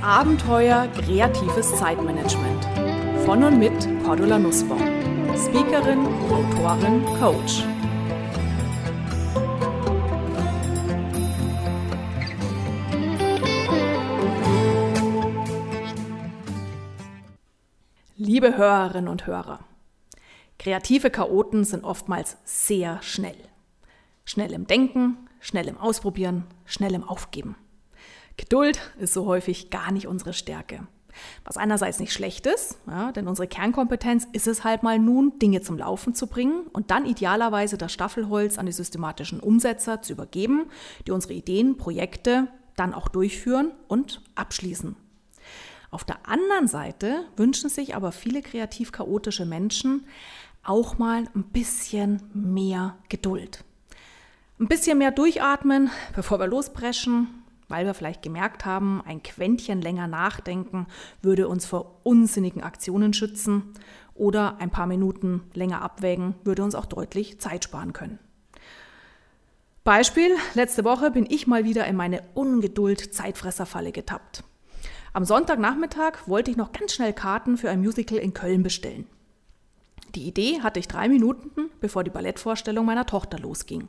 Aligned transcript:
Abenteuer 0.00 0.88
kreatives 0.88 1.76
Zeitmanagement. 1.76 2.64
Von 3.24 3.42
und 3.42 3.58
mit 3.58 3.72
Cordula 4.04 4.38
Nussbaum. 4.38 4.80
Speakerin, 5.36 6.06
Autorin, 6.30 7.04
Coach. 7.18 7.64
Liebe 18.16 18.56
Hörerinnen 18.56 19.08
und 19.08 19.26
Hörer, 19.26 19.60
kreative 20.58 21.10
Chaoten 21.10 21.64
sind 21.64 21.82
oftmals 21.84 22.36
sehr 22.44 23.02
schnell. 23.02 23.36
Schnell 24.24 24.52
im 24.52 24.66
Denken, 24.66 25.28
schnell 25.40 25.66
im 25.66 25.76
Ausprobieren, 25.76 26.44
schnell 26.64 26.94
im 26.94 27.02
Aufgeben. 27.02 27.56
Geduld 28.36 28.80
ist 28.98 29.14
so 29.14 29.26
häufig 29.26 29.70
gar 29.70 29.92
nicht 29.92 30.06
unsere 30.06 30.32
Stärke. 30.32 30.86
Was 31.44 31.56
einerseits 31.56 32.00
nicht 32.00 32.12
schlecht 32.12 32.46
ist, 32.46 32.78
ja, 32.86 33.12
denn 33.12 33.28
unsere 33.28 33.46
Kernkompetenz 33.46 34.26
ist 34.32 34.46
es 34.46 34.64
halt 34.64 34.82
mal 34.82 34.98
nun, 34.98 35.38
Dinge 35.38 35.60
zum 35.60 35.76
Laufen 35.76 36.14
zu 36.14 36.26
bringen 36.26 36.66
und 36.72 36.90
dann 36.90 37.04
idealerweise 37.04 37.76
das 37.76 37.92
Staffelholz 37.92 38.58
an 38.58 38.66
die 38.66 38.72
systematischen 38.72 39.40
Umsetzer 39.40 40.00
zu 40.02 40.14
übergeben, 40.14 40.70
die 41.06 41.10
unsere 41.10 41.34
Ideen, 41.34 41.76
Projekte 41.76 42.48
dann 42.76 42.94
auch 42.94 43.08
durchführen 43.08 43.72
und 43.88 44.22
abschließen. 44.34 44.96
Auf 45.90 46.04
der 46.04 46.26
anderen 46.26 46.68
Seite 46.68 47.26
wünschen 47.36 47.68
sich 47.68 47.94
aber 47.94 48.12
viele 48.12 48.40
kreativ 48.40 48.92
chaotische 48.92 49.44
Menschen 49.44 50.06
auch 50.64 50.96
mal 50.96 51.24
ein 51.34 51.44
bisschen 51.44 52.22
mehr 52.32 52.96
Geduld. 53.10 53.64
Ein 54.58 54.68
bisschen 54.68 54.96
mehr 54.96 55.10
durchatmen, 55.10 55.90
bevor 56.14 56.38
wir 56.38 56.46
losbrechen, 56.46 57.41
weil 57.72 57.86
wir 57.86 57.94
vielleicht 57.94 58.22
gemerkt 58.22 58.66
haben, 58.66 59.02
ein 59.04 59.22
Quäntchen 59.22 59.80
länger 59.80 60.06
nachdenken 60.06 60.86
würde 61.22 61.48
uns 61.48 61.64
vor 61.64 62.00
unsinnigen 62.04 62.62
Aktionen 62.62 63.14
schützen 63.14 63.72
oder 64.14 64.58
ein 64.60 64.70
paar 64.70 64.86
Minuten 64.86 65.42
länger 65.54 65.80
abwägen 65.82 66.34
würde 66.44 66.62
uns 66.62 66.74
auch 66.74 66.84
deutlich 66.84 67.40
Zeit 67.40 67.64
sparen 67.64 67.94
können. 67.94 68.18
Beispiel, 69.84 70.30
letzte 70.54 70.84
Woche 70.84 71.10
bin 71.10 71.26
ich 71.28 71.46
mal 71.46 71.64
wieder 71.64 71.86
in 71.86 71.96
meine 71.96 72.22
Ungeduld-Zeitfresserfalle 72.34 73.90
getappt. 73.90 74.44
Am 75.14 75.24
Sonntagnachmittag 75.24 76.26
wollte 76.26 76.50
ich 76.50 76.58
noch 76.58 76.72
ganz 76.72 76.92
schnell 76.92 77.14
Karten 77.14 77.56
für 77.56 77.70
ein 77.70 77.80
Musical 77.80 78.18
in 78.18 78.34
Köln 78.34 78.62
bestellen. 78.62 79.06
Die 80.14 80.28
Idee 80.28 80.60
hatte 80.60 80.78
ich 80.78 80.88
drei 80.88 81.08
Minuten, 81.08 81.70
bevor 81.80 82.04
die 82.04 82.10
Ballettvorstellung 82.10 82.84
meiner 82.84 83.06
Tochter 83.06 83.38
losging. 83.38 83.88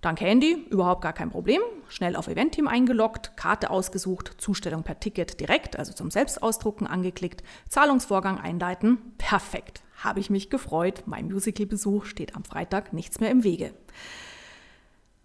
Dank 0.00 0.20
Handy, 0.20 0.52
überhaupt 0.70 1.02
gar 1.02 1.12
kein 1.12 1.30
Problem. 1.30 1.60
Schnell 1.88 2.14
auf 2.14 2.28
Eventteam 2.28 2.68
eingeloggt, 2.68 3.36
Karte 3.36 3.70
ausgesucht, 3.70 4.34
Zustellung 4.38 4.84
per 4.84 5.00
Ticket 5.00 5.40
direkt, 5.40 5.76
also 5.76 5.92
zum 5.92 6.10
Selbstausdrucken 6.10 6.86
angeklickt, 6.86 7.42
Zahlungsvorgang 7.68 8.38
einleiten. 8.38 8.98
Perfekt. 9.18 9.82
Habe 9.96 10.20
ich 10.20 10.30
mich 10.30 10.50
gefreut. 10.50 11.02
Mein 11.06 11.28
Musicalbesuch 11.28 12.04
steht 12.04 12.36
am 12.36 12.44
Freitag 12.44 12.92
nichts 12.92 13.18
mehr 13.18 13.30
im 13.30 13.42
Wege. 13.42 13.74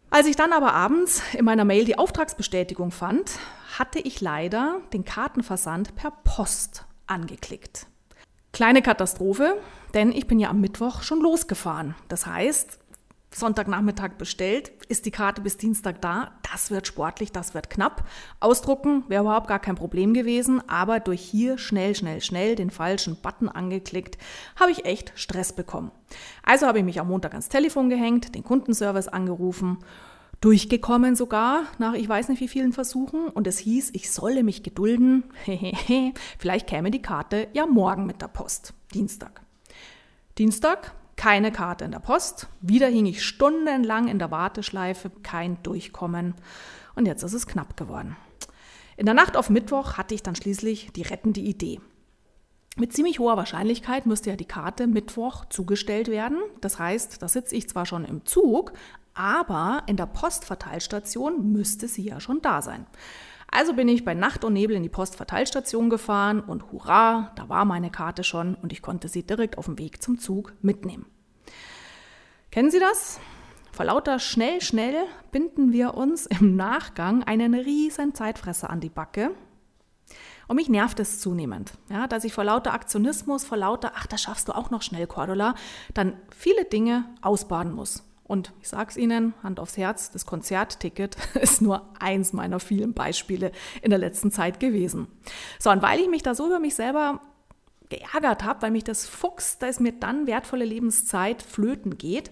Als 0.10 0.28
ich 0.28 0.36
dann 0.36 0.54
aber 0.54 0.74
abends 0.74 1.22
in 1.34 1.46
meiner 1.46 1.66
Mail 1.66 1.86
die 1.86 1.98
Auftragsbestätigung 1.98 2.92
fand, 2.92 3.32
hatte 3.78 4.00
ich 4.00 4.22
leider 4.22 4.82
den 4.94 5.06
Kartenversand 5.06 5.96
per 5.96 6.12
Post 6.12 6.86
angeklickt. 7.08 7.88
Kleine 8.52 8.84
Katastrophe, 8.84 9.58
denn 9.96 10.12
ich 10.12 10.28
bin 10.28 10.40
ja 10.40 10.50
am 10.50 10.62
Mittwoch 10.62 11.02
schon 11.02 11.20
losgefahren. 11.20 11.96
Das 12.08 12.28
heißt, 12.28 12.80
Sonntagnachmittag 13.36 14.12
bestellt, 14.18 14.72
ist 14.88 15.06
die 15.06 15.12
Karte 15.12 15.42
bis 15.42 15.58
Dienstag 15.58 16.02
da. 16.02 16.32
Das 16.52 16.72
wird 16.72 16.88
sportlich, 16.88 17.32
das 17.32 17.54
wird 17.54 17.70
knapp. 17.70 18.08
Ausdrucken 18.40 19.04
wäre 19.08 19.24
überhaupt 19.24 19.48
gar 19.48 19.60
kein 19.60 19.76
Problem 19.76 20.14
gewesen, 20.14 20.62
aber 20.70 21.00
durch 21.00 21.22
hier 21.22 21.58
schnell, 21.58 21.96
schnell, 21.96 22.22
schnell 22.22 22.56
den 22.56 22.70
falschen 22.70 23.16
Button 23.22 23.50
angeklickt, 23.50 24.18
habe 24.60 24.72
ich 24.72 24.86
echt 24.86 25.14
Stress 25.16 25.54
bekommen. 25.54 25.92
Also 26.44 26.68
habe 26.68 26.80
ich 26.80 26.86
mich 26.86 27.00
am 27.00 27.08
Montag 27.08 27.32
ans 27.32 27.50
Telefon 27.50 27.90
gehängt, 27.90 28.36
den 28.36 28.44
Kundenservice 28.44 29.08
angerufen, 29.08 29.80
durchgekommen 30.42 31.16
sogar 31.16 31.64
nach 31.78 31.94
ich 31.94 32.08
weiß 32.08 32.28
nicht 32.28 32.42
wie 32.42 32.50
vielen 32.50 32.74
Versuchen 32.74 33.30
und 33.30 33.48
es 33.48 33.58
hieß, 33.60 33.92
ich 33.94 34.12
solle 34.12 34.44
mich 34.44 34.62
gedulden. 34.62 35.24
Vielleicht 36.38 36.68
käme 36.68 36.92
die 36.92 37.02
Karte 37.02 37.48
ja 37.54 37.66
morgen 37.66 38.06
mit 38.06 38.22
der 38.22 38.28
Post, 38.28 38.74
Dienstag. 38.94 39.42
Dienstag 40.38 40.94
keine 41.16 41.52
Karte 41.52 41.86
in 41.86 41.92
der 41.92 42.00
Post. 42.00 42.48
Wieder 42.62 42.88
hing 42.88 43.06
ich 43.06 43.24
stundenlang 43.24 44.08
in 44.08 44.20
der 44.20 44.32
Warteschleife, 44.32 45.12
kein 45.24 45.62
Durchkommen. 45.64 46.36
Und 46.96 47.06
jetzt 47.06 47.24
ist 47.24 47.34
es 47.34 47.48
knapp 47.48 47.78
geworden. 47.78 48.16
In 48.98 49.06
der 49.06 49.16
Nacht 49.16 49.38
auf 49.38 49.50
Mittwoch 49.50 49.94
hatte 49.98 50.14
ich 50.14 50.24
dann 50.24 50.36
schließlich 50.36 50.92
die 50.94 51.02
rettende 51.02 51.40
Idee. 51.40 51.82
Mit 52.76 52.94
ziemlich 52.94 53.20
hoher 53.20 53.38
Wahrscheinlichkeit 53.38 54.06
müsste 54.06 54.32
ja 54.32 54.36
die 54.36 54.46
Karte 54.46 54.88
Mittwoch 54.88 55.46
zugestellt 55.46 56.08
werden. 56.08 56.40
Das 56.62 56.80
heißt, 56.80 57.22
da 57.22 57.28
sitze 57.28 57.56
ich 57.56 57.70
zwar 57.70 57.86
schon 57.86 58.04
im 58.04 58.26
Zug, 58.26 58.74
aber 59.14 59.84
in 59.86 59.96
der 59.96 60.08
Postverteilstation 60.08 61.52
müsste 61.52 61.88
sie 61.88 62.04
ja 62.04 62.20
schon 62.20 62.42
da 62.42 62.62
sein. 62.64 62.88
Also 63.56 63.76
bin 63.76 63.88
ich 63.88 64.04
bei 64.04 64.16
Nacht 64.16 64.44
und 64.44 64.54
Nebel 64.54 64.76
in 64.76 64.82
die 64.82 64.90
Postverteilstation 64.90 65.92
gefahren 65.92 66.40
und 66.40 66.72
hurra, 66.72 67.32
da 67.36 67.50
war 67.50 67.66
meine 67.66 67.92
Karte 67.92 68.24
schon 68.24 68.56
und 68.56 68.74
ich 68.74 68.82
konnte 68.82 69.08
sie 69.08 69.22
direkt 69.22 69.60
auf 69.60 69.66
dem 69.66 69.78
Weg 69.78 70.02
zum 70.02 70.18
Zug 70.18 70.54
mitnehmen. 70.64 71.06
Kennen 72.50 72.72
Sie 72.72 72.80
das? 72.80 73.20
Vor 73.72 73.86
lauter 73.86 74.18
schnell, 74.18 74.60
schnell 74.60 74.96
binden 75.32 75.72
wir 75.72 75.94
uns 75.94 76.26
im 76.26 76.56
Nachgang 76.56 77.24
einen 77.24 77.54
riesen 77.54 78.16
Zeitfresser 78.16 78.72
an 78.72 78.80
die 78.80 78.90
Backe. 78.90 79.36
Und 80.48 80.56
mich 80.56 80.68
nervt 80.68 81.00
es 81.00 81.20
zunehmend, 81.20 81.74
ja, 81.90 82.08
dass 82.08 82.24
ich 82.24 82.34
vor 82.34 82.44
lauter 82.44 82.74
Aktionismus, 82.74 83.46
vor 83.46 83.58
lauter, 83.58 83.92
ach, 83.96 84.08
das 84.08 84.22
schaffst 84.22 84.48
du 84.48 84.54
auch 84.54 84.72
noch 84.72 84.82
schnell, 84.82 85.06
Cordula, 85.06 85.54
dann 85.94 86.18
viele 86.36 86.66
Dinge 86.66 87.06
ausbaden 87.22 87.74
muss. 87.74 88.04
Und 88.26 88.54
ich 88.62 88.70
sage 88.70 88.90
es 88.90 88.98
Ihnen, 88.98 89.34
Hand 89.44 89.60
aufs 89.60 89.78
Herz, 89.78 90.12
das 90.12 90.26
Konzertticket 90.26 91.18
ist 91.42 91.62
nur 91.62 91.90
eins 92.00 92.34
meiner 92.34 92.60
vielen 92.60 92.94
Beispiele 92.94 93.52
in 93.82 93.90
der 93.90 94.00
letzten 94.00 94.32
Zeit 94.32 94.60
gewesen. 94.60 95.08
So, 95.60 95.70
und 95.72 95.82
weil 95.82 96.00
ich 96.00 96.10
mich 96.10 96.24
da 96.24 96.34
so 96.36 96.48
über 96.48 96.60
mich 96.60 96.76
selber 96.76 97.20
geärgert 97.90 98.44
habe, 98.44 98.62
weil 98.62 98.72
mich 98.72 98.84
das 98.84 99.06
fuchst, 99.06 99.62
da 99.62 99.68
es 99.68 99.80
mir 99.80 99.92
dann 99.92 100.26
wertvolle 100.26 100.66
Lebenszeit 100.66 101.42
flöten 101.42 101.98
geht, 101.98 102.32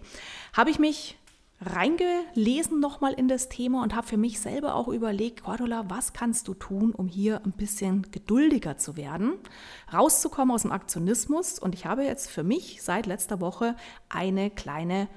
habe 0.54 0.70
ich 0.70 0.80
mich 0.80 1.18
reingelesen 1.64 2.80
nochmal 2.80 3.14
in 3.14 3.28
das 3.28 3.48
Thema 3.48 3.84
und 3.84 3.96
habe 3.96 4.08
für 4.08 4.18
mich 4.18 4.40
selber 4.40 4.74
auch 4.74 4.88
überlegt, 4.88 5.44
Cordula, 5.44 5.86
was 5.90 6.14
kannst 6.14 6.48
du 6.48 6.56
tun, 6.56 6.92
um 6.92 7.08
hier 7.08 7.42
ein 7.46 7.52
bisschen 7.52 8.08
geduldiger 8.12 8.78
zu 8.78 8.98
werden, 8.98 9.34
rauszukommen 9.94 10.56
aus 10.56 10.64
dem 10.64 10.72
Aktionismus. 10.72 11.60
Und 11.60 11.76
ich 11.76 11.86
habe 11.86 12.04
jetzt 12.04 12.32
für 12.32 12.44
mich 12.44 12.82
seit 12.82 13.06
letzter 13.06 13.40
Woche 13.42 13.76
eine 14.10 14.50
kleine 14.50 15.08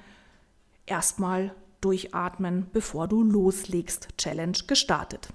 erstmal 0.86 1.54
durchatmen, 1.80 2.66
bevor 2.72 3.08
du 3.08 3.22
loslegst, 3.22 4.08
Challenge 4.16 4.58
gestartet. 4.66 5.28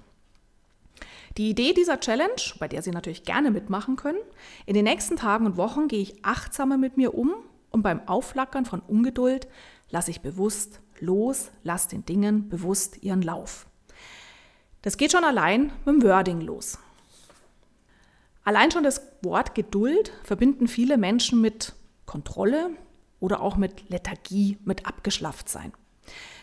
Die 1.37 1.49
Idee 1.49 1.73
dieser 1.73 1.99
Challenge, 1.99 2.41
bei 2.59 2.67
der 2.67 2.81
Sie 2.81 2.91
natürlich 2.91 3.23
gerne 3.23 3.51
mitmachen 3.51 3.95
können, 3.95 4.19
in 4.65 4.73
den 4.73 4.85
nächsten 4.85 5.15
Tagen 5.15 5.45
und 5.45 5.57
Wochen 5.57 5.87
gehe 5.87 6.01
ich 6.01 6.25
achtsamer 6.25 6.77
mit 6.77 6.97
mir 6.97 7.13
um 7.13 7.33
und 7.69 7.83
beim 7.83 8.07
Aufflackern 8.07 8.65
von 8.65 8.81
Ungeduld 8.81 9.47
lasse 9.89 10.11
ich 10.11 10.21
bewusst 10.21 10.81
los, 10.99 11.51
lasse 11.63 11.89
den 11.89 12.05
Dingen 12.05 12.49
bewusst 12.49 13.03
ihren 13.03 13.21
Lauf. 13.21 13.67
Das 14.81 14.97
geht 14.97 15.11
schon 15.11 15.23
allein 15.23 15.71
mit 15.85 15.95
dem 15.95 16.03
Wording 16.03 16.41
los. 16.41 16.79
Allein 18.43 18.71
schon 18.71 18.83
das 18.83 19.01
Wort 19.21 19.53
Geduld 19.53 20.11
verbinden 20.23 20.67
viele 20.67 20.97
Menschen 20.97 21.41
mit 21.41 21.73
Kontrolle, 22.05 22.71
oder 23.19 23.41
auch 23.41 23.57
mit 23.57 23.89
Lethargie, 23.89 24.57
mit 24.63 24.85
abgeschlafft 24.85 25.49
sein. 25.49 25.73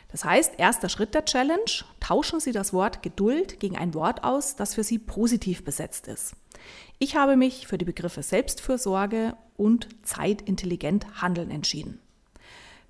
Das 0.08 0.24
heißt, 0.24 0.54
erster 0.58 0.88
Schritt 0.88 1.14
der 1.14 1.24
Challenge, 1.24 1.84
tauschen 2.00 2.40
Sie 2.40 2.52
das 2.52 2.72
Wort 2.72 3.02
Geduld 3.02 3.60
gegen 3.60 3.76
ein 3.76 3.94
Wort 3.94 4.24
aus, 4.24 4.56
das 4.56 4.74
für 4.74 4.84
Sie 4.84 4.98
positiv 4.98 5.64
besetzt 5.64 6.06
ist. 6.08 6.34
Ich 6.98 7.16
habe 7.16 7.36
mich 7.36 7.66
für 7.66 7.76
die 7.76 7.84
Begriffe 7.84 8.22
Selbstfürsorge 8.22 9.36
und 9.56 9.88
zeitintelligent 10.02 11.20
handeln 11.20 11.50
entschieden. 11.50 12.00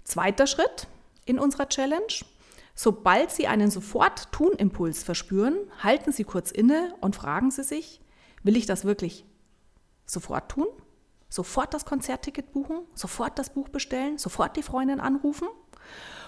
Zweiter 0.04 0.46
Schritt 0.46 0.86
in 1.24 1.38
unserer 1.38 1.68
Challenge. 1.68 2.06
Sobald 2.74 3.30
Sie 3.30 3.46
einen 3.46 3.70
Sofort-Tun-Impuls 3.70 5.02
verspüren, 5.02 5.56
halten 5.82 6.12
Sie 6.12 6.24
kurz 6.24 6.50
inne 6.50 6.94
und 7.00 7.16
fragen 7.16 7.50
Sie 7.50 7.64
sich, 7.64 8.00
will 8.42 8.56
ich 8.56 8.66
das 8.66 8.84
wirklich 8.84 9.24
sofort 10.04 10.50
tun? 10.50 10.66
Sofort 11.28 11.74
das 11.74 11.84
Konzertticket 11.84 12.52
buchen, 12.52 12.80
sofort 12.94 13.38
das 13.38 13.50
Buch 13.50 13.68
bestellen, 13.68 14.18
sofort 14.18 14.56
die 14.56 14.62
Freundin 14.62 15.00
anrufen 15.00 15.48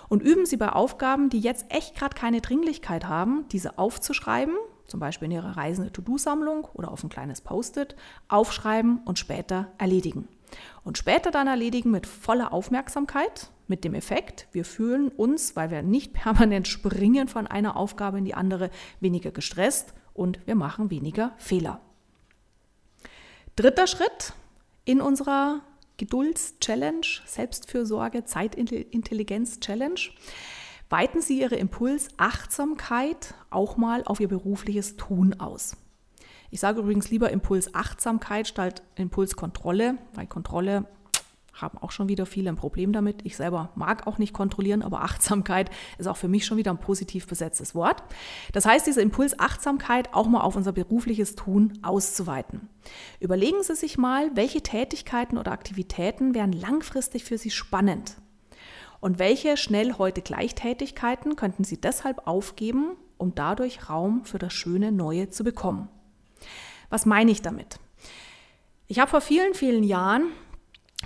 und 0.08 0.22
üben 0.22 0.46
Sie 0.46 0.56
bei 0.56 0.70
Aufgaben, 0.70 1.30
die 1.30 1.40
jetzt 1.40 1.66
echt 1.68 1.94
gerade 1.94 2.16
keine 2.16 2.40
Dringlichkeit 2.40 3.06
haben, 3.06 3.46
diese 3.52 3.78
aufzuschreiben, 3.78 4.54
zum 4.86 5.00
Beispiel 5.00 5.26
in 5.26 5.32
Ihrer 5.32 5.56
reisende 5.56 5.92
To-Do-Sammlung 5.92 6.66
oder 6.72 6.90
auf 6.90 7.04
ein 7.04 7.10
kleines 7.10 7.42
Post-it, 7.42 7.94
aufschreiben 8.28 9.00
und 9.04 9.18
später 9.18 9.68
erledigen. 9.76 10.28
Und 10.82 10.96
später 10.96 11.30
dann 11.30 11.46
erledigen 11.46 11.90
mit 11.90 12.06
voller 12.06 12.52
Aufmerksamkeit, 12.52 13.50
Mit 13.70 13.84
dem 13.84 13.92
Effekt, 13.92 14.48
wir 14.52 14.64
fühlen 14.64 15.10
uns, 15.10 15.54
weil 15.54 15.70
wir 15.70 15.82
nicht 15.82 16.12
permanent 16.14 16.66
springen 16.66 17.28
von 17.28 17.46
einer 17.46 17.76
Aufgabe 17.76 18.16
in 18.16 18.24
die 18.24 18.32
andere, 18.32 18.70
weniger 18.98 19.30
gestresst 19.30 19.92
und 20.14 20.38
wir 20.46 20.54
machen 20.54 20.88
weniger 20.88 21.34
Fehler. 21.36 21.82
Dritter 23.56 23.86
Schritt 23.86 24.32
in 24.88 25.02
unserer 25.02 25.60
Gedulds-Challenge, 25.98 27.06
Selbstfürsorge, 27.26 28.24
Zeitintelligenz-Challenge. 28.24 30.00
Weiten 30.88 31.20
Sie 31.20 31.40
Ihre 31.42 31.56
Impulsachtsamkeit 31.56 33.34
auch 33.50 33.76
mal 33.76 34.02
auf 34.04 34.18
Ihr 34.18 34.28
berufliches 34.28 34.96
Tun 34.96 35.38
aus. 35.38 35.76
Ich 36.50 36.60
sage 36.60 36.80
übrigens 36.80 37.10
lieber 37.10 37.28
Impulsachtsamkeit 37.28 38.48
statt 38.48 38.82
Impulskontrolle, 38.94 39.98
weil 40.14 40.26
Kontrolle 40.26 40.86
haben 41.62 41.78
auch 41.78 41.90
schon 41.90 42.08
wieder 42.08 42.26
viele 42.26 42.50
ein 42.50 42.56
Problem 42.56 42.92
damit. 42.92 43.24
Ich 43.24 43.36
selber 43.36 43.70
mag 43.74 44.06
auch 44.06 44.18
nicht 44.18 44.32
kontrollieren, 44.32 44.82
aber 44.82 45.02
Achtsamkeit 45.02 45.70
ist 45.98 46.06
auch 46.06 46.16
für 46.16 46.28
mich 46.28 46.46
schon 46.46 46.56
wieder 46.56 46.70
ein 46.70 46.80
positiv 46.80 47.26
besetztes 47.26 47.74
Wort. 47.74 48.02
Das 48.52 48.66
heißt, 48.66 48.86
diese 48.86 49.02
Impulsachtsamkeit 49.02 50.14
auch 50.14 50.26
mal 50.26 50.40
auf 50.40 50.56
unser 50.56 50.72
berufliches 50.72 51.34
Tun 51.34 51.78
auszuweiten. 51.82 52.68
Überlegen 53.20 53.62
Sie 53.62 53.74
sich 53.74 53.98
mal, 53.98 54.30
welche 54.34 54.62
Tätigkeiten 54.62 55.38
oder 55.38 55.52
Aktivitäten 55.52 56.34
wären 56.34 56.52
langfristig 56.52 57.24
für 57.24 57.38
Sie 57.38 57.50
spannend. 57.50 58.16
Und 59.00 59.18
welche 59.18 59.56
schnell 59.56 59.94
heute 59.98 60.22
Gleichtätigkeiten 60.22 61.36
könnten 61.36 61.64
Sie 61.64 61.80
deshalb 61.80 62.26
aufgeben, 62.26 62.96
um 63.16 63.34
dadurch 63.34 63.88
Raum 63.88 64.24
für 64.24 64.38
das 64.38 64.52
schöne 64.52 64.90
Neue 64.90 65.30
zu 65.30 65.44
bekommen? 65.44 65.88
Was 66.90 67.06
meine 67.06 67.30
ich 67.30 67.42
damit? 67.42 67.78
Ich 68.86 68.98
habe 68.98 69.10
vor 69.10 69.20
vielen, 69.20 69.54
vielen 69.54 69.84
Jahren 69.84 70.32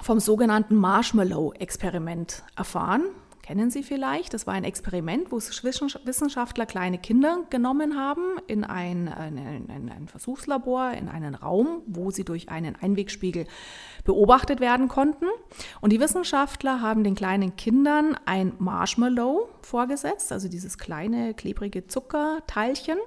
vom 0.00 0.21
sogenannten 0.21 0.77
Marshmallow-Experiment 0.77 2.43
erfahren. 2.56 3.05
Kennen 3.43 3.71
Sie 3.71 3.83
vielleicht? 3.83 4.35
Das 4.35 4.47
war 4.47 4.55
ein 4.55 4.62
Experiment, 4.62 5.33
wo 5.33 5.37
Wissenschaftler 5.39 6.65
kleine 6.65 6.99
Kinder 6.99 7.44
genommen 7.50 7.99
haben 7.99 8.39
in 8.47 8.62
ein, 8.62 9.09
ein, 9.09 9.69
ein, 9.69 10.06
Versuchslabor, 10.06 10.93
in 10.93 11.09
einen 11.09 11.35
Raum, 11.35 11.83
wo 11.87 12.12
sie 12.12 12.25
durch 12.25 12.50
einen 12.50 12.77
Einwegspiegel 12.77 13.47
beobachtet 14.05 14.61
werden 14.61 14.87
konnten. 14.87 15.27
Und 15.81 15.93
die 15.93 15.99
Wissenschaftler 15.99 16.81
haben 16.81 17.03
den 17.03 17.17
kleinen 17.17 17.56
Kindern 17.56 18.17
ein 18.27 18.53
Marshmallow 18.61 19.49
vorgesetzt, 19.61 20.31
also 20.31 20.49
dieses 20.49 20.79
kleine, 20.79 21.35
klebrige 21.35 21.88
Zuckerteilchen 21.88 22.99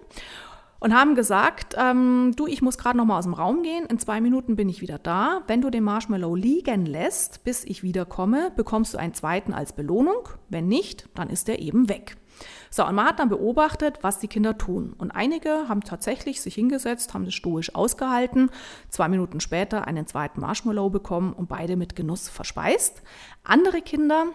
und 0.80 0.94
haben 0.94 1.16
gesagt, 1.16 1.75
ähm, 1.77 2.33
du, 2.36 2.48
ich 2.48 2.62
muss 2.62 2.77
gerade 2.77 2.98
noch 2.98 3.06
mal 3.06 3.18
aus 3.18 3.25
dem 3.25 3.33
Raum 3.33 3.63
gehen, 3.63 3.86
in 3.86 4.00
zwei 4.00 4.22
Minuten 4.22 4.56
bin 4.56 4.69
ich 4.69 4.81
wieder 4.81 5.00
da. 5.00 5.42
Wenn 5.48 5.62
du 5.62 5.69
den 5.69 5.83
Marshmallow 5.83 6.36
liegen 6.36 6.86
lässt, 6.86 7.44
bis 7.44 7.63
ich 7.63 7.83
wiederkomme, 7.83 8.51
bekommst 8.56 8.94
du 8.94 8.98
einen 8.98 9.13
zweiten 9.13 9.54
als 9.54 9.74
Belohnung. 9.74 10.30
Wenn 10.50 10.68
nicht, 10.68 11.10
dann 11.16 11.30
ist 11.30 11.50
er 11.50 11.60
eben 11.60 11.89
weg. 11.89 12.18
So, 12.69 12.86
und 12.86 12.95
man 12.95 13.06
hat 13.06 13.19
dann 13.19 13.30
beobachtet, 13.30 14.00
was 14.01 14.19
die 14.19 14.27
Kinder 14.27 14.57
tun. 14.57 14.94
Und 14.98 15.12
einige 15.12 15.69
haben 15.69 15.81
tatsächlich 15.81 16.42
sich 16.42 16.56
hingesetzt, 16.56 17.13
haben 17.13 17.25
das 17.25 17.33
stoisch 17.33 17.74
ausgehalten, 17.74 18.50
zwei 18.89 19.07
Minuten 19.07 19.39
später 19.39 19.88
einen 19.88 20.07
zweiten 20.07 20.42
Marshmallow 20.42 20.89
bekommen 20.89 21.33
und 21.33 21.48
beide 21.48 21.78
mit 21.78 21.95
Genuss 21.95 22.28
verspeist. 22.28 23.01
Andere 23.44 23.81
Kinder 23.81 24.25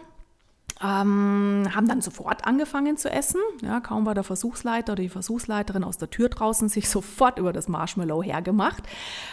ähm, 0.82 1.68
haben 1.74 1.88
dann 1.88 2.00
sofort 2.00 2.46
angefangen 2.46 2.96
zu 2.96 3.10
essen. 3.10 3.40
Ja, 3.62 3.80
kaum 3.80 4.06
war 4.06 4.14
der 4.14 4.24
Versuchsleiter 4.24 4.94
oder 4.94 5.02
die 5.02 5.10
Versuchsleiterin 5.10 5.84
aus 5.84 5.98
der 5.98 6.08
Tür 6.08 6.30
draußen, 6.30 6.68
sich 6.68 6.88
sofort 6.90 7.38
über 7.38 7.52
das 7.52 7.68
Marshmallow 7.68 8.22
hergemacht. 8.22 8.84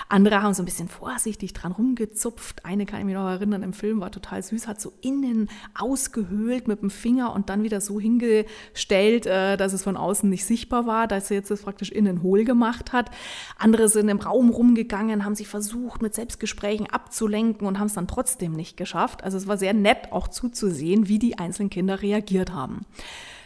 Andere 0.09 0.41
haben 0.41 0.53
so 0.53 0.61
ein 0.61 0.65
bisschen 0.65 0.89
vorsichtig 0.89 1.53
dran 1.53 1.71
rumgezupft. 1.71 2.65
Eine 2.65 2.85
kann 2.85 2.99
ich 2.99 3.05
mich 3.05 3.15
noch 3.15 3.27
erinnern, 3.27 3.63
im 3.63 3.73
Film 3.73 4.01
war 4.01 4.11
total 4.11 4.43
süß, 4.43 4.67
hat 4.67 4.81
so 4.81 4.91
innen 5.01 5.49
ausgehöhlt 5.73 6.67
mit 6.67 6.81
dem 6.81 6.89
Finger 6.89 7.33
und 7.33 7.49
dann 7.49 7.63
wieder 7.63 7.79
so 7.79 7.99
hingestellt, 7.99 9.25
äh, 9.25 9.55
dass 9.55 9.71
es 9.71 9.83
von 9.83 9.95
außen 9.95 10.29
nicht 10.29 10.45
sichtbar 10.45 10.85
war, 10.85 11.07
dass 11.07 11.29
sie 11.29 11.35
jetzt 11.35 11.49
das 11.49 11.61
praktisch 11.61 11.91
innen 11.91 12.23
hohl 12.23 12.43
gemacht 12.43 12.91
hat. 12.91 13.09
Andere 13.57 13.87
sind 13.87 14.09
im 14.09 14.19
Raum 14.19 14.49
rumgegangen, 14.49 15.23
haben 15.23 15.35
sich 15.35 15.47
versucht, 15.47 16.01
mit 16.01 16.13
Selbstgesprächen 16.13 16.87
abzulenken 16.87 17.65
und 17.67 17.79
haben 17.79 17.87
es 17.87 17.93
dann 17.93 18.07
trotzdem 18.07 18.51
nicht 18.51 18.75
geschafft. 18.75 19.23
Also 19.23 19.37
es 19.37 19.47
war 19.47 19.57
sehr 19.57 19.73
nett 19.73 20.11
auch 20.11 20.27
zuzusehen, 20.27 21.07
wie 21.07 21.19
die 21.37 21.43
einzelnen 21.43 21.69
Kinder 21.69 22.01
reagiert 22.01 22.51
haben. 22.51 22.85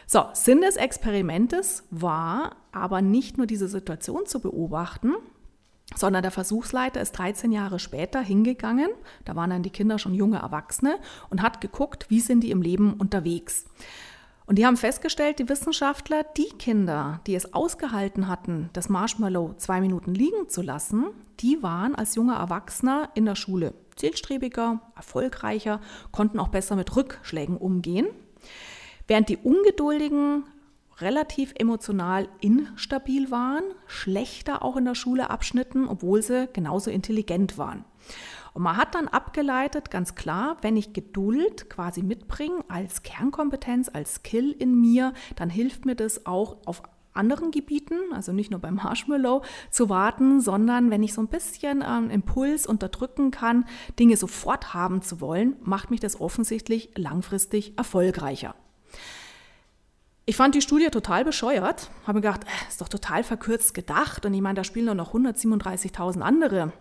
So, 0.07 0.25
Sinn 0.33 0.61
des 0.61 0.75
Experimentes 0.75 1.83
war 1.89 2.57
aber 2.71 3.01
nicht 3.01 3.37
nur 3.37 3.47
diese 3.47 3.67
Situation 3.67 4.25
zu 4.25 4.41
beobachten, 4.41 5.13
sondern 5.95 6.21
der 6.21 6.31
Versuchsleiter 6.31 7.01
ist 7.01 7.13
13 7.13 7.51
Jahre 7.51 7.79
später 7.79 8.21
hingegangen, 8.21 8.89
da 9.25 9.35
waren 9.35 9.49
dann 9.49 9.63
die 9.63 9.69
Kinder 9.69 9.99
schon 9.99 10.13
junge 10.13 10.39
Erwachsene, 10.39 10.99
und 11.29 11.41
hat 11.41 11.61
geguckt, 11.61 12.09
wie 12.09 12.19
sind 12.19 12.41
die 12.41 12.51
im 12.51 12.61
Leben 12.61 12.93
unterwegs. 12.93 13.65
Und 14.45 14.57
die 14.57 14.65
haben 14.65 14.77
festgestellt, 14.77 15.39
die 15.39 15.47
Wissenschaftler, 15.47 16.25
die 16.35 16.49
Kinder, 16.57 17.21
die 17.25 17.35
es 17.35 17.53
ausgehalten 17.53 18.27
hatten, 18.27 18.69
das 18.73 18.89
Marshmallow 18.89 19.53
zwei 19.57 19.79
Minuten 19.79 20.13
liegen 20.13 20.49
zu 20.49 20.61
lassen, 20.61 21.05
die 21.39 21.63
waren 21.63 21.95
als 21.95 22.15
junger 22.15 22.35
Erwachsener 22.35 23.09
in 23.13 23.25
der 23.25 23.35
Schule 23.35 23.73
zielstrebiger, 24.01 24.81
erfolgreicher, 24.95 25.79
konnten 26.11 26.39
auch 26.39 26.49
besser 26.49 26.75
mit 26.75 26.95
Rückschlägen 26.95 27.55
umgehen, 27.55 28.07
während 29.07 29.29
die 29.29 29.37
Ungeduldigen 29.37 30.43
relativ 30.99 31.53
emotional 31.57 32.27
instabil 32.41 33.31
waren, 33.31 33.63
schlechter 33.87 34.63
auch 34.63 34.77
in 34.77 34.85
der 34.85 34.95
Schule 34.95 35.29
abschnitten, 35.29 35.87
obwohl 35.87 36.21
sie 36.21 36.49
genauso 36.53 36.91
intelligent 36.91 37.57
waren. 37.57 37.85
Und 38.53 38.63
man 38.63 38.75
hat 38.77 38.95
dann 38.95 39.07
abgeleitet, 39.07 39.91
ganz 39.91 40.15
klar, 40.15 40.57
wenn 40.61 40.75
ich 40.75 40.93
Geduld 40.93 41.69
quasi 41.69 42.03
mitbringe 42.03 42.65
als 42.67 43.01
Kernkompetenz, 43.03 43.89
als 43.93 44.15
Skill 44.15 44.51
in 44.51 44.79
mir, 44.79 45.13
dann 45.35 45.49
hilft 45.49 45.85
mir 45.85 45.95
das 45.95 46.25
auch 46.25 46.57
auf 46.65 46.83
anderen 47.13 47.51
Gebieten, 47.51 47.95
also 48.13 48.31
nicht 48.31 48.51
nur 48.51 48.59
beim 48.59 48.75
Marshmallow, 48.75 49.43
zu 49.69 49.89
warten, 49.89 50.41
sondern 50.41 50.91
wenn 50.91 51.03
ich 51.03 51.13
so 51.13 51.21
ein 51.21 51.27
bisschen 51.27 51.83
ähm, 51.85 52.09
Impuls 52.09 52.67
unterdrücken 52.67 53.31
kann, 53.31 53.65
Dinge 53.99 54.17
sofort 54.17 54.73
haben 54.73 55.01
zu 55.01 55.21
wollen, 55.21 55.55
macht 55.61 55.91
mich 55.91 55.99
das 55.99 56.19
offensichtlich 56.19 56.91
langfristig 56.95 57.77
erfolgreicher. 57.77 58.55
Ich 60.25 60.35
fand 60.35 60.55
die 60.55 60.61
Studie 60.61 60.89
total 60.89 61.25
bescheuert, 61.25 61.89
habe 62.03 62.17
mir 62.17 62.21
gedacht, 62.21 62.43
äh, 62.43 62.67
ist 62.69 62.81
doch 62.81 62.89
total 62.89 63.23
verkürzt 63.23 63.73
gedacht 63.73 64.25
und 64.25 64.33
ich 64.33 64.41
meine, 64.41 64.55
da 64.55 64.63
spielen 64.63 64.85
doch 64.87 64.95
noch 64.95 65.13
137.000 65.13 66.21
andere 66.21 66.71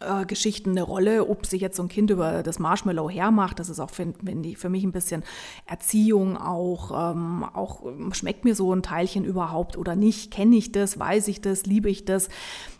äh, 0.00 0.24
Geschichten 0.26 0.70
eine 0.70 0.82
Rolle, 0.82 1.28
ob 1.28 1.46
sich 1.46 1.60
jetzt 1.60 1.76
so 1.76 1.82
ein 1.82 1.88
Kind 1.88 2.10
über 2.10 2.42
das 2.42 2.58
Marshmallow 2.58 3.08
hermacht. 3.10 3.58
Das 3.58 3.68
ist 3.68 3.80
auch 3.80 3.90
für, 3.90 4.06
mich 4.06 4.84
ein 4.84 4.92
bisschen 4.92 5.22
Erziehung 5.66 6.36
auch, 6.36 7.12
ähm, 7.12 7.44
auch 7.44 7.82
schmeckt 8.12 8.44
mir 8.44 8.54
so 8.54 8.74
ein 8.74 8.82
Teilchen 8.82 9.24
überhaupt 9.24 9.76
oder 9.76 9.96
nicht, 9.96 10.30
kenne 10.30 10.56
ich 10.56 10.72
das, 10.72 10.98
weiß 10.98 11.28
ich 11.28 11.40
das, 11.40 11.66
liebe 11.66 11.90
ich 11.90 12.04
das. 12.04 12.28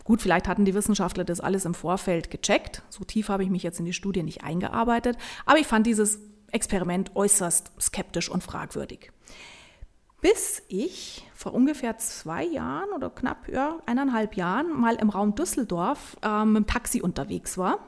Gut, 0.03 0.21
vielleicht 0.21 0.47
hatten 0.47 0.65
die 0.65 0.73
Wissenschaftler 0.73 1.23
das 1.23 1.39
alles 1.39 1.65
im 1.65 1.73
Vorfeld 1.73 2.31
gecheckt. 2.31 2.81
So 2.89 3.03
tief 3.03 3.29
habe 3.29 3.43
ich 3.43 3.49
mich 3.49 3.63
jetzt 3.63 3.79
in 3.79 3.85
die 3.85 3.93
Studie 3.93 4.23
nicht 4.23 4.43
eingearbeitet, 4.43 5.17
aber 5.45 5.59
ich 5.59 5.67
fand 5.67 5.85
dieses 5.87 6.19
Experiment 6.51 7.15
äußerst 7.15 7.71
skeptisch 7.79 8.29
und 8.29 8.43
fragwürdig 8.43 9.11
bis 10.21 10.61
ich 10.67 11.23
vor 11.41 11.53
ungefähr 11.53 11.97
zwei 11.97 12.43
Jahren 12.43 12.89
oder 12.95 13.09
knapp 13.09 13.49
ja, 13.49 13.77
eineinhalb 13.87 14.35
Jahren 14.35 14.79
mal 14.79 14.95
im 14.95 15.09
Raum 15.09 15.33
Düsseldorf 15.33 16.15
ähm, 16.21 16.53
mit 16.53 16.63
dem 16.63 16.67
Taxi 16.67 17.01
unterwegs 17.01 17.57
war. 17.57 17.79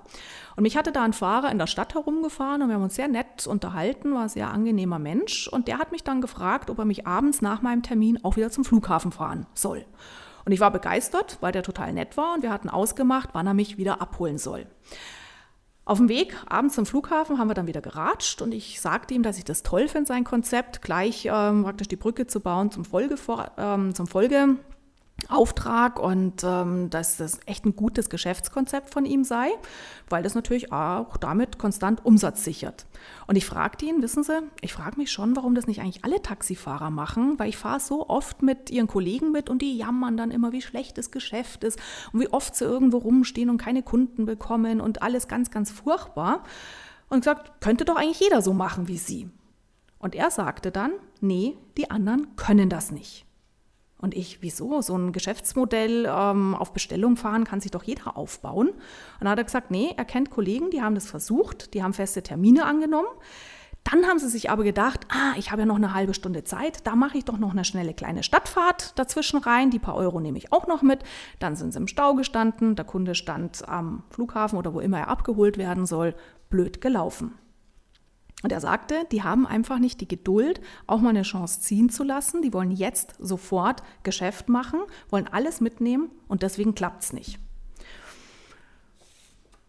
Und 0.56 0.64
mich 0.64 0.76
hatte 0.76 0.92
da 0.92 1.04
ein 1.04 1.14
Fahrer 1.14 1.52
in 1.52 1.60
der 1.60 1.68
Stadt 1.68 1.94
herumgefahren 1.94 2.62
und 2.62 2.70
wir 2.70 2.76
haben 2.76 2.84
uns 2.84 2.96
sehr 2.96 3.08
nett 3.08 3.46
unterhalten, 3.46 4.14
war 4.14 4.24
ein 4.24 4.30
sehr 4.30 4.50
angenehmer 4.50 5.00
Mensch. 5.00 5.48
Und 5.48 5.68
der 5.68 5.78
hat 5.78 5.92
mich 5.92 6.04
dann 6.04 6.22
gefragt, 6.22 6.70
ob 6.70 6.80
er 6.80 6.86
mich 6.86 7.06
abends 7.06 7.42
nach 7.42 7.62
meinem 7.62 7.84
Termin 7.84 8.20
auch 8.24 8.36
wieder 8.36 8.50
zum 8.50 8.66
Flughafen 8.66 9.12
fahren 9.12 9.46
soll. 9.54 9.86
Und 10.46 10.52
ich 10.52 10.60
war 10.60 10.72
begeistert, 10.72 11.38
weil 11.42 11.52
der 11.52 11.64
total 11.64 11.94
nett 11.94 12.18
war 12.18 12.34
und 12.34 12.44
wir 12.44 12.52
hatten 12.52 12.70
ausgemacht, 12.70 13.30
wann 13.34 13.48
er 13.48 13.54
mich 13.54 13.78
wieder 13.78 14.02
abholen 14.02 14.38
soll. 14.38 14.66
Auf 15.86 15.98
dem 15.98 16.08
Weg 16.08 16.38
abends 16.48 16.76
zum 16.76 16.86
Flughafen 16.86 17.40
haben 17.40 17.50
wir 17.50 17.56
dann 17.56 17.68
wieder 17.68 17.82
geratscht 17.82 18.42
und 18.42 18.54
ich 18.54 18.80
sagte 18.80 19.14
ihm, 19.14 19.22
dass 19.22 19.38
ich 19.38 19.44
das 19.44 19.64
toll 19.64 19.90
finde, 19.90 20.08
sein 20.08 20.24
Konzept, 20.24 20.82
gleich 20.82 21.26
ähm, 21.26 21.64
praktisch 21.64 21.90
die 21.90 21.98
Brücke 21.98 22.26
zu 22.26 22.40
bauen 22.40 22.72
zum, 22.72 22.86
Folge, 22.86 23.18
ähm, 23.58 23.94
zum 23.94 24.08
Folge 24.08 24.56
Auftrag 25.30 26.00
und 26.00 26.44
ähm, 26.44 26.90
dass 26.90 27.18
das 27.18 27.40
echt 27.46 27.66
ein 27.66 27.76
gutes 27.76 28.10
Geschäftskonzept 28.10 28.94
von 28.94 29.06
ihm 29.06 29.24
sei, 29.24 29.50
weil 30.10 30.24
das 30.24 30.36
natürlich 30.36 30.72
auch 30.72 31.18
damit 31.18 31.58
konstant 31.58 32.06
Umsatz 32.06 32.44
sichert. 32.44 32.86
Und 33.28 33.36
ich 33.36 33.46
fragte 33.46 33.86
ihn, 33.86 34.02
wissen 34.02 34.24
Sie, 34.24 34.40
ich 34.62 34.74
frage 34.74 34.98
mich 34.98 35.12
schon, 35.12 35.36
warum 35.36 35.56
das 35.56 35.68
nicht 35.68 35.82
eigentlich 35.82 36.04
alle 36.06 36.22
Taxifahrer 36.22 36.90
machen, 36.90 37.40
weil 37.40 37.50
ich 37.50 37.58
fahre 37.58 37.80
so 37.80 38.10
oft 38.10 38.42
mit 38.42 38.70
ihren 38.70 38.88
Kollegen 38.88 39.32
mit 39.32 39.50
und 39.50 39.62
die 39.62 39.78
jammern 39.78 40.18
dann 40.18 40.32
immer, 40.32 40.52
wie 40.52 40.62
schlecht 40.62 40.98
das 40.98 41.12
Geschäft 41.12 41.64
ist 41.64 41.80
und 42.12 42.20
wie 42.20 42.32
oft 42.32 42.56
sie 42.56 42.66
irgendwo 42.66 42.98
rumstehen 42.98 43.50
und 43.50 43.58
keine 43.58 43.84
Kunden 43.84 44.26
bekommen 44.26 44.82
und 44.82 45.02
alles 45.02 45.28
ganz, 45.28 45.52
ganz 45.52 45.72
furchtbar. 45.72 46.44
Und 47.10 47.20
gesagt, 47.20 47.62
könnte 47.62 47.86
doch 47.86 47.96
eigentlich 47.96 48.20
jeder 48.20 48.42
so 48.42 48.54
machen 48.54 48.88
wie 48.88 48.98
Sie. 48.98 49.30
Und 50.00 50.16
er 50.16 50.32
sagte 50.32 50.72
dann, 50.72 50.92
nee, 51.22 51.58
die 51.78 51.92
anderen 51.92 52.36
können 52.36 52.70
das 52.70 52.92
nicht. 52.92 53.26
Und 54.04 54.16
ich, 54.16 54.42
wieso? 54.42 54.82
So 54.82 54.98
ein 54.98 55.14
Geschäftsmodell 55.14 56.12
ähm, 56.14 56.56
auf 56.56 56.74
Bestellung 56.74 57.16
fahren 57.16 57.46
kann 57.46 57.62
sich 57.62 57.72
doch 57.72 57.84
jeder 57.84 58.18
aufbauen. 58.18 58.68
Und 58.68 58.78
dann 59.22 59.30
hat 59.30 59.38
er 59.38 59.46
gesagt, 59.46 59.72
nee, 59.72 59.94
er 59.96 60.04
kennt 60.04 60.30
Kollegen, 60.30 60.72
die 60.72 60.82
haben 60.82 60.94
das 60.94 61.06
versucht, 61.06 61.74
die 61.74 61.82
haben 61.82 61.94
feste 61.94 62.22
Termine 62.22 62.66
angenommen. 62.66 63.08
Dann 63.86 64.06
haben 64.06 64.20
sie 64.20 64.28
sich 64.28 64.50
aber 64.50 64.66
gedacht, 64.66 65.08
ah, 65.08 65.38
ich 65.38 65.52
habe 65.52 65.62
ja 65.62 65.66
noch 65.66 65.78
eine 65.78 65.94
halbe 65.94 66.14
Stunde 66.14 66.44
Zeit, 66.44 66.86
da 66.86 66.98
mache 66.98 67.18
ich 67.18 67.24
doch 67.24 67.38
noch 67.38 67.52
eine 67.52 67.64
schnelle 67.64 67.94
kleine 67.94 68.24
Stadtfahrt 68.24 69.00
dazwischen 69.00 69.40
rein, 69.40 69.72
die 69.72 69.80
paar 69.80 69.96
Euro 69.96 70.20
nehme 70.20 70.38
ich 70.38 70.52
auch 70.52 70.68
noch 70.68 70.82
mit. 70.82 71.00
Dann 71.40 71.56
sind 71.56 71.72
sie 71.72 71.80
im 71.80 71.88
Stau 71.88 72.14
gestanden, 72.14 72.76
der 72.76 72.84
Kunde 72.84 73.16
stand 73.16 73.66
am 73.70 74.04
Flughafen 74.10 74.60
oder 74.60 74.74
wo 74.74 74.82
immer 74.82 75.00
er 75.00 75.08
abgeholt 75.08 75.58
werden 75.58 75.86
soll, 75.86 76.14
blöd 76.50 76.82
gelaufen. 76.82 77.36
Und 78.44 78.52
er 78.52 78.60
sagte, 78.60 79.08
die 79.12 79.24
haben 79.24 79.48
einfach 79.48 79.80
nicht 79.80 80.02
die 80.02 80.08
Geduld, 80.08 80.62
auch 80.86 81.00
mal 81.00 81.10
eine 81.10 81.24
Chance 81.24 81.62
ziehen 81.62 81.90
zu 81.90 82.04
lassen. 82.04 82.42
Die 82.42 82.54
wollen 82.54 82.72
jetzt 82.72 83.16
sofort 83.20 83.82
Geschäft 84.04 84.50
machen, 84.50 84.82
wollen 85.10 85.28
alles 85.28 85.62
mitnehmen 85.62 86.12
und 86.28 86.44
deswegen 86.44 86.76
klappt 86.76 87.04
es 87.04 87.14
nicht. 87.14 87.40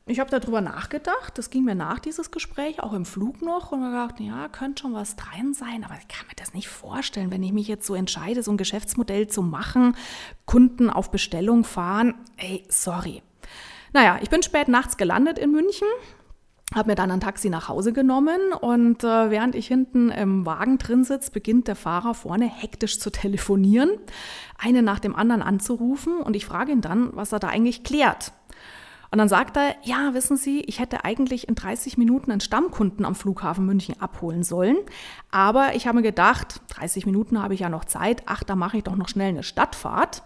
Ich 0.07 0.21
habe 0.21 0.29
darüber 0.29 0.61
nachgedacht, 0.61 1.39
das 1.39 1.49
ging 1.49 1.65
mir 1.65 1.75
nach 1.75 1.99
dieses 1.99 2.31
Gespräch, 2.31 2.83
auch 2.83 2.93
im 2.93 3.07
Flug 3.07 3.41
noch, 3.41 3.73
und 3.73 3.83
habe 3.83 3.93
gedacht, 3.93 4.21
ja, 4.21 4.49
könnte 4.49 4.83
schon 4.83 4.93
was 4.93 5.17
drin 5.17 5.55
sein, 5.55 5.83
aber 5.83 5.95
ich 5.99 6.09
kann 6.09 6.27
mir 6.27 6.35
das 6.37 6.53
nicht 6.53 6.69
vorstellen, 6.69 7.31
wenn 7.31 7.43
ich 7.43 7.53
mich 7.53 7.69
jetzt 7.69 7.87
so 7.87 7.95
entscheide, 7.95 8.43
so 8.43 8.51
ein 8.51 8.59
Geschäftsmodell 8.59 9.29
zu 9.29 9.41
machen, 9.41 9.97
Kunden 10.45 10.91
auf 10.91 11.11
Bestellung 11.11 11.65
fahren. 11.65 12.15
Ey, 12.37 12.67
sorry. 12.69 13.23
Naja, 13.95 14.19
ich 14.21 14.29
bin 14.29 14.43
spät 14.43 14.69
nachts 14.69 14.99
gelandet 14.99 15.39
in 15.39 15.53
München, 15.53 15.89
habe 16.75 16.91
mir 16.91 16.95
dann 16.95 17.11
ein 17.11 17.21
Taxi 17.21 17.51
nach 17.51 17.69
Hause 17.69 17.93
genommen 17.93 18.53
und 18.61 19.05
äh, 19.05 19.31
während 19.31 19.55
ich 19.55 19.69
hinten 19.69 20.11
im 20.11 20.45
Wagen 20.45 20.79
drin 20.79 21.05
sitze, 21.05 21.31
beginnt 21.31 21.69
der 21.69 21.77
Fahrer 21.77 22.15
vorne 22.15 22.47
hektisch 22.47 22.99
zu 22.99 23.11
telefonieren, 23.11 23.91
eine 24.59 24.83
nach 24.83 24.99
dem 24.99 25.15
anderen 25.15 25.43
anzurufen 25.43 26.19
und 26.19 26.35
ich 26.35 26.47
frage 26.47 26.73
ihn 26.73 26.81
dann, 26.81 27.11
was 27.15 27.33
er 27.33 27.39
da 27.39 27.49
eigentlich 27.49 27.85
klärt. 27.85 28.33
Und 29.15 29.19
dann 29.19 29.29
sagt 29.29 29.57
er, 29.57 29.77
ja, 29.85 30.13
wissen 30.13 30.37
Sie, 30.37 30.63
ich 30.63 30.81
hätte 30.81 31.05
eigentlich 31.05 31.47
in 31.47 31.55
30 31.55 31.97
Minuten 31.97 32.33
einen 32.33 32.41
Stammkunden 32.41 33.05
am 33.05 33.15
Flughafen 33.15 33.65
München 33.65 34.01
abholen 34.01 34.43
sollen. 34.43 34.77
Aber 35.31 35.77
ich 35.77 35.87
habe 35.87 35.99
mir 35.99 36.03
gedacht, 36.03 36.61
30 36.71 37.07
Minuten 37.07 37.41
habe 37.41 37.55
ich 37.55 37.61
ja 37.61 37.69
noch 37.69 37.85
Zeit. 37.85 38.25
Ach, 38.27 38.43
da 38.43 38.57
mache 38.57 38.79
ich 38.79 38.83
doch 38.83 38.97
noch 38.97 39.09
schnell 39.09 39.29
eine 39.29 39.45
Stadtfahrt. 39.45 40.25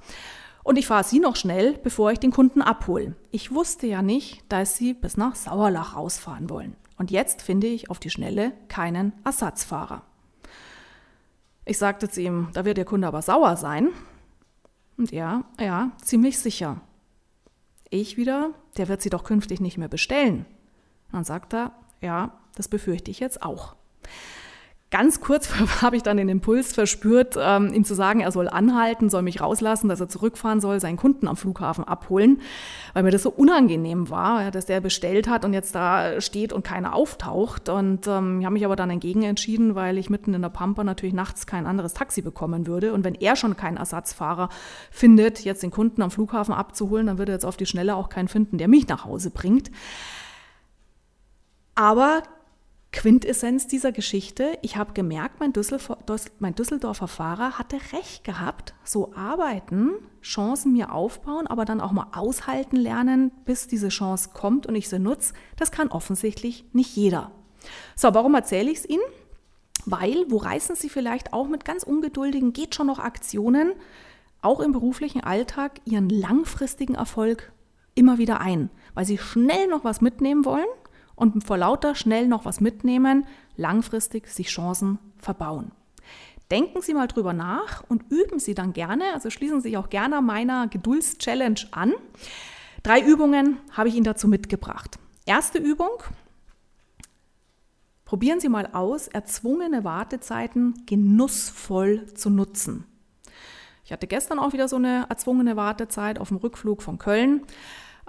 Und 0.68 0.76
ich 0.76 0.86
fahre 0.86 1.02
Sie 1.02 1.18
noch 1.18 1.34
schnell, 1.34 1.78
bevor 1.82 2.12
ich 2.12 2.18
den 2.18 2.30
Kunden 2.30 2.60
abhole. 2.60 3.16
Ich 3.30 3.52
wusste 3.52 3.86
ja 3.86 4.02
nicht, 4.02 4.44
dass 4.50 4.76
Sie 4.76 4.92
bis 4.92 5.16
nach 5.16 5.34
Sauerlach 5.34 5.96
rausfahren 5.96 6.50
wollen. 6.50 6.76
Und 6.98 7.10
jetzt 7.10 7.40
finde 7.40 7.66
ich 7.68 7.88
auf 7.88 7.98
die 7.98 8.10
Schnelle 8.10 8.52
keinen 8.68 9.14
Ersatzfahrer. 9.24 10.02
Ich 11.64 11.78
sagte 11.78 12.10
zu 12.10 12.20
ihm, 12.20 12.48
da 12.52 12.66
wird 12.66 12.76
der 12.76 12.84
Kunde 12.84 13.08
aber 13.08 13.22
sauer 13.22 13.56
sein. 13.56 13.88
Und 14.98 15.10
er, 15.10 15.44
ja, 15.58 15.92
ziemlich 16.02 16.38
sicher. 16.38 16.82
Ich 17.88 18.18
wieder, 18.18 18.50
der 18.76 18.88
wird 18.88 19.00
sie 19.00 19.08
doch 19.08 19.24
künftig 19.24 19.62
nicht 19.62 19.78
mehr 19.78 19.88
bestellen. 19.88 20.44
dann 21.12 21.24
sagt 21.24 21.54
er, 21.54 21.72
ja, 22.02 22.38
das 22.56 22.68
befürchte 22.68 23.10
ich 23.10 23.20
jetzt 23.20 23.42
auch. 23.42 23.74
Ganz 24.90 25.20
kurz 25.20 25.50
habe 25.82 25.96
ich 25.96 26.02
dann 26.02 26.16
den 26.16 26.30
Impuls 26.30 26.72
verspürt, 26.72 27.36
ähm, 27.38 27.74
ihm 27.74 27.84
zu 27.84 27.94
sagen, 27.94 28.20
er 28.20 28.32
soll 28.32 28.48
anhalten, 28.48 29.10
soll 29.10 29.20
mich 29.20 29.42
rauslassen, 29.42 29.88
dass 29.88 30.00
er 30.00 30.08
zurückfahren 30.08 30.60
soll, 30.60 30.80
seinen 30.80 30.96
Kunden 30.96 31.28
am 31.28 31.36
Flughafen 31.36 31.84
abholen, 31.84 32.40
weil 32.94 33.02
mir 33.02 33.10
das 33.10 33.22
so 33.22 33.30
unangenehm 33.30 34.08
war, 34.08 34.50
dass 34.50 34.64
der 34.64 34.80
bestellt 34.80 35.28
hat 35.28 35.44
und 35.44 35.52
jetzt 35.52 35.74
da 35.74 36.22
steht 36.22 36.54
und 36.54 36.64
keiner 36.64 36.94
auftaucht. 36.94 37.68
Und 37.68 38.06
ähm, 38.06 38.40
ich 38.40 38.46
habe 38.46 38.54
mich 38.54 38.64
aber 38.64 38.76
dann 38.76 38.88
entgegen 38.88 39.24
entschieden, 39.24 39.74
weil 39.74 39.98
ich 39.98 40.08
mitten 40.08 40.32
in 40.32 40.40
der 40.40 40.48
Pampa 40.48 40.84
natürlich 40.84 41.14
nachts 41.14 41.46
kein 41.46 41.66
anderes 41.66 41.92
Taxi 41.92 42.22
bekommen 42.22 42.66
würde. 42.66 42.94
Und 42.94 43.04
wenn 43.04 43.14
er 43.14 43.36
schon 43.36 43.58
keinen 43.58 43.76
Ersatzfahrer 43.76 44.48
findet, 44.90 45.40
jetzt 45.40 45.62
den 45.62 45.70
Kunden 45.70 46.00
am 46.00 46.10
Flughafen 46.10 46.54
abzuholen, 46.54 47.06
dann 47.06 47.18
würde 47.18 47.32
er 47.32 47.36
jetzt 47.36 47.44
auf 47.44 47.58
die 47.58 47.66
Schnelle 47.66 47.94
auch 47.94 48.08
keinen 48.08 48.28
finden, 48.28 48.56
der 48.56 48.68
mich 48.68 48.88
nach 48.88 49.04
Hause 49.04 49.28
bringt. 49.30 49.70
Aber 51.74 52.22
Quintessenz 52.90 53.66
dieser 53.66 53.92
Geschichte, 53.92 54.58
ich 54.62 54.76
habe 54.76 54.94
gemerkt, 54.94 55.40
mein, 55.40 55.52
mein, 56.38 56.54
Düsseldorfer 56.54 57.06
Fahrer 57.06 57.58
hatte 57.58 57.76
recht 57.92 58.24
gehabt. 58.24 58.74
So 58.82 59.12
arbeiten, 59.14 59.92
Chancen 60.22 60.72
mir 60.72 60.92
aufbauen, 60.92 61.46
aber 61.46 61.64
dann 61.64 61.80
auch 61.80 61.92
mal 61.92 62.08
aushalten 62.12 62.76
lernen, 62.76 63.30
bis 63.44 63.66
diese 63.66 63.88
Chance 63.88 64.30
kommt 64.32 64.66
und 64.66 64.74
ich 64.74 64.88
sie 64.88 64.98
nutze, 64.98 65.34
das 65.56 65.70
kann 65.70 65.88
offensichtlich 65.88 66.64
nicht 66.72 66.96
jeder. 66.96 67.30
So, 67.94 68.14
warum 68.14 68.34
erzähle 68.34 68.70
ich 68.70 68.78
es 68.78 68.88
Ihnen? 68.88 69.02
Weil, 69.84 70.24
wo 70.28 70.38
reißen 70.38 70.74
Sie 70.74 70.88
vielleicht 70.88 71.32
auch 71.32 71.48
mit 71.48 71.64
ganz 71.64 71.82
ungeduldigen, 71.82 72.52
geht 72.52 72.74
schon 72.74 72.86
noch 72.86 72.98
Aktionen, 72.98 73.72
auch 74.40 74.60
im 74.60 74.72
beruflichen 74.72 75.22
Alltag, 75.22 75.80
Ihren 75.84 76.08
langfristigen 76.08 76.94
Erfolg 76.94 77.52
immer 77.94 78.18
wieder 78.18 78.40
ein, 78.40 78.70
weil 78.94 79.04
Sie 79.04 79.18
schnell 79.18 79.66
noch 79.66 79.84
was 79.84 80.00
mitnehmen 80.00 80.44
wollen 80.44 80.66
und 81.18 81.44
vor 81.44 81.58
lauter 81.58 81.94
schnell 81.94 82.28
noch 82.28 82.44
was 82.44 82.60
mitnehmen, 82.60 83.26
langfristig 83.56 84.28
sich 84.28 84.48
Chancen 84.48 84.98
verbauen. 85.18 85.72
Denken 86.50 86.80
Sie 86.80 86.94
mal 86.94 87.08
drüber 87.08 87.34
nach 87.34 87.84
und 87.88 88.04
üben 88.10 88.38
Sie 88.38 88.54
dann 88.54 88.72
gerne, 88.72 89.04
also 89.12 89.28
schließen 89.28 89.60
Sie 89.60 89.68
sich 89.68 89.76
auch 89.76 89.90
gerne 89.90 90.22
meiner 90.22 90.68
Geduldschallenge 90.68 91.66
an. 91.72 91.92
Drei 92.82 93.00
Übungen 93.00 93.58
habe 93.72 93.88
ich 93.88 93.96
Ihnen 93.96 94.04
dazu 94.04 94.28
mitgebracht. 94.28 94.98
Erste 95.26 95.58
Übung. 95.58 96.02
Probieren 98.06 98.40
Sie 98.40 98.48
mal 98.48 98.70
aus, 98.72 99.08
erzwungene 99.08 99.84
Wartezeiten 99.84 100.86
genussvoll 100.86 102.06
zu 102.14 102.30
nutzen. 102.30 102.86
Ich 103.84 103.92
hatte 103.92 104.06
gestern 104.06 104.38
auch 104.38 104.54
wieder 104.54 104.68
so 104.68 104.76
eine 104.76 105.06
erzwungene 105.10 105.56
Wartezeit 105.56 106.18
auf 106.18 106.28
dem 106.28 106.38
Rückflug 106.38 106.82
von 106.82 106.96
Köln 106.96 107.42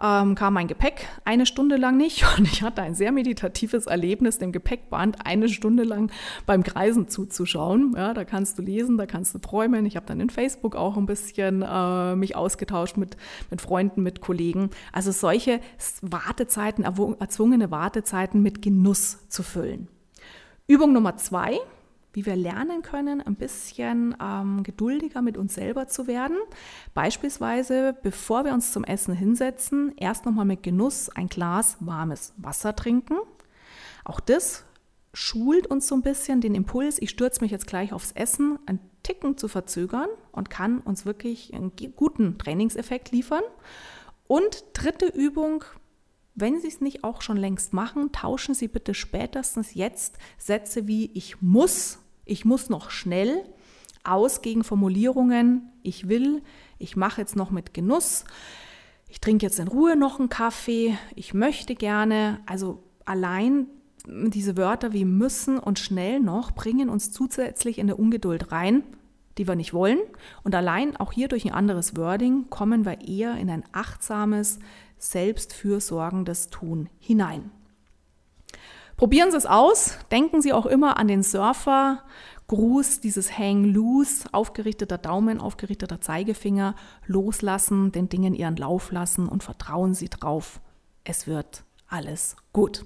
ähm, 0.01 0.35
kam 0.35 0.53
mein 0.53 0.67
Gepäck 0.67 1.07
eine 1.25 1.45
Stunde 1.45 1.75
lang 1.77 1.97
nicht 1.97 2.25
und 2.37 2.45
ich 2.51 2.61
hatte 2.61 2.81
ein 2.81 2.95
sehr 2.95 3.11
meditatives 3.11 3.85
Erlebnis, 3.85 4.37
dem 4.37 4.51
Gepäckband 4.51 5.25
eine 5.25 5.49
Stunde 5.49 5.83
lang 5.83 6.11
beim 6.45 6.63
Kreisen 6.63 7.07
zuzuschauen. 7.07 7.93
Ja, 7.95 8.13
da 8.13 8.23
kannst 8.23 8.57
du 8.57 8.61
lesen, 8.61 8.97
da 8.97 9.05
kannst 9.05 9.33
du 9.33 9.39
träumen. 9.39 9.85
Ich 9.85 9.95
habe 9.95 10.05
dann 10.05 10.19
in 10.19 10.29
Facebook 10.29 10.75
auch 10.75 10.97
ein 10.97 11.05
bisschen 11.05 11.61
äh, 11.61 12.15
mich 12.15 12.35
ausgetauscht 12.35 12.97
mit, 12.97 13.17
mit 13.49 13.61
Freunden, 13.61 14.03
mit 14.03 14.21
Kollegen. 14.21 14.69
Also 14.91 15.11
solche 15.11 15.59
Wartezeiten, 16.01 16.83
erzwungene 16.83 17.71
Wartezeiten 17.71 18.41
mit 18.41 18.61
Genuss 18.61 19.27
zu 19.29 19.43
füllen. 19.43 19.87
Übung 20.67 20.93
Nummer 20.93 21.17
zwei, 21.17 21.57
wie 22.13 22.25
wir 22.25 22.35
lernen 22.35 22.81
können, 22.81 23.21
ein 23.21 23.35
bisschen 23.35 24.15
ähm, 24.21 24.63
geduldiger 24.63 25.21
mit 25.21 25.37
uns 25.37 25.53
selber 25.53 25.87
zu 25.87 26.07
werden. 26.07 26.37
Beispielsweise, 26.93 27.95
bevor 28.01 28.45
wir 28.45 28.53
uns 28.53 28.71
zum 28.71 28.83
Essen 28.83 29.13
hinsetzen, 29.13 29.93
erst 29.97 30.25
nochmal 30.25 30.45
mit 30.45 30.63
Genuss 30.63 31.09
ein 31.09 31.27
Glas 31.27 31.77
warmes 31.79 32.33
Wasser 32.37 32.75
trinken. 32.75 33.17
Auch 34.03 34.19
das 34.19 34.65
schult 35.13 35.67
uns 35.67 35.87
so 35.87 35.95
ein 35.95 36.01
bisschen 36.01 36.41
den 36.41 36.55
Impuls, 36.55 37.01
ich 37.01 37.09
stürze 37.09 37.41
mich 37.41 37.51
jetzt 37.51 37.67
gleich 37.67 37.93
aufs 37.93 38.11
Essen, 38.11 38.59
ein 38.65 38.79
Ticken 39.03 39.37
zu 39.37 39.47
verzögern 39.47 40.09
und 40.31 40.49
kann 40.49 40.79
uns 40.79 41.05
wirklich 41.05 41.53
einen 41.53 41.71
guten 41.95 42.37
Trainingseffekt 42.37 43.11
liefern. 43.11 43.43
Und 44.27 44.63
dritte 44.73 45.07
Übung, 45.07 45.63
wenn 46.35 46.59
Sie 46.61 46.67
es 46.67 46.81
nicht 46.81 47.03
auch 47.03 47.21
schon 47.21 47.37
längst 47.37 47.73
machen, 47.73 48.11
tauschen 48.11 48.55
Sie 48.55 48.67
bitte 48.67 48.93
spätestens 48.93 49.73
jetzt 49.73 50.17
Sätze 50.37 50.87
wie 50.87 51.11
ich 51.13 51.41
muss, 51.41 51.99
ich 52.25 52.45
muss 52.45 52.69
noch 52.69 52.91
schnell 52.91 53.43
aus 54.03 54.41
gegen 54.41 54.63
Formulierungen 54.63 55.69
ich 55.83 56.07
will, 56.07 56.41
ich 56.77 56.95
mache 56.95 57.21
jetzt 57.21 57.35
noch 57.35 57.51
mit 57.51 57.73
Genuss, 57.73 58.25
ich 59.09 59.19
trinke 59.19 59.45
jetzt 59.45 59.59
in 59.59 59.67
Ruhe 59.67 59.95
noch 59.95 60.19
einen 60.19 60.29
Kaffee, 60.29 60.97
ich 61.15 61.33
möchte 61.33 61.75
gerne. 61.75 62.39
Also 62.45 62.83
allein 63.05 63.67
diese 64.07 64.55
Wörter 64.55 64.93
wie 64.93 65.05
müssen 65.05 65.57
und 65.57 65.79
schnell 65.79 66.19
noch 66.19 66.51
bringen 66.51 66.89
uns 66.89 67.11
zusätzlich 67.11 67.79
in 67.79 67.87
eine 67.87 67.95
Ungeduld 67.95 68.51
rein, 68.51 68.83
die 69.37 69.47
wir 69.47 69.55
nicht 69.55 69.73
wollen. 69.73 69.99
Und 70.43 70.55
allein 70.55 70.97
auch 70.97 71.11
hier 71.11 71.27
durch 71.27 71.45
ein 71.45 71.53
anderes 71.53 71.95
Wording 71.95 72.49
kommen 72.49 72.85
wir 72.85 73.07
eher 73.07 73.35
in 73.35 73.49
ein 73.49 73.63
achtsames, 73.71 74.59
selbstfürsorgendes 74.97 76.49
Tun 76.49 76.89
hinein. 76.99 77.51
Probieren 78.97 79.31
Sie 79.31 79.37
es 79.37 79.45
aus. 79.45 79.97
Denken 80.11 80.41
Sie 80.41 80.51
auch 80.51 80.65
immer 80.65 80.97
an 80.97 81.07
den 81.07 81.23
Surfer. 81.23 82.03
Gruß, 82.47 82.99
dieses 82.99 83.37
Hang 83.37 83.63
Loose, 83.63 84.27
aufgerichteter 84.33 84.97
Daumen, 84.97 85.39
aufgerichteter 85.39 86.01
Zeigefinger, 86.01 86.75
loslassen, 87.05 87.91
den 87.91 88.09
Dingen 88.09 88.33
ihren 88.33 88.57
Lauf 88.57 88.91
lassen 88.91 89.29
und 89.29 89.43
vertrauen 89.43 89.93
Sie 89.93 90.09
drauf. 90.09 90.59
Es 91.03 91.27
wird 91.27 91.63
alles 91.87 92.35
gut. 92.51 92.85